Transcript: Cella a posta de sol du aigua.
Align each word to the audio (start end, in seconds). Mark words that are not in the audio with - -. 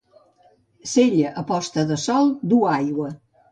Cella 0.91 1.35
a 1.43 1.45
posta 1.53 1.85
de 1.93 2.01
sol 2.07 2.35
du 2.55 2.65
aigua. 2.75 3.15